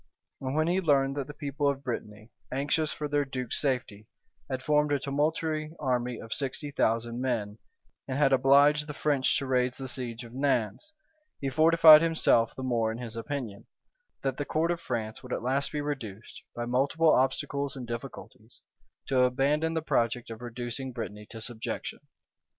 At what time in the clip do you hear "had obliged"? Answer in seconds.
8.17-8.87